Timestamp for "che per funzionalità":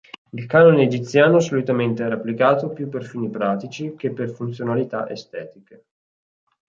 3.95-5.07